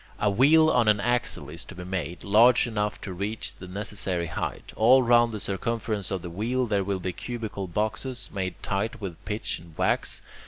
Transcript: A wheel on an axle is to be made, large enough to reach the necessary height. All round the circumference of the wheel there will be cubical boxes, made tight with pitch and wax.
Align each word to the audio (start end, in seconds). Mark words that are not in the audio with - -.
A 0.19 0.31
wheel 0.31 0.71
on 0.71 0.87
an 0.87 0.99
axle 0.99 1.47
is 1.51 1.63
to 1.65 1.75
be 1.75 1.83
made, 1.83 2.23
large 2.23 2.65
enough 2.65 2.99
to 3.01 3.13
reach 3.13 3.53
the 3.53 3.67
necessary 3.67 4.25
height. 4.25 4.73
All 4.75 5.03
round 5.03 5.31
the 5.31 5.39
circumference 5.39 6.09
of 6.09 6.23
the 6.23 6.29
wheel 6.31 6.65
there 6.65 6.83
will 6.83 6.99
be 6.99 7.13
cubical 7.13 7.67
boxes, 7.67 8.31
made 8.33 8.55
tight 8.63 8.99
with 8.99 9.23
pitch 9.25 9.59
and 9.59 9.77
wax. 9.77 10.23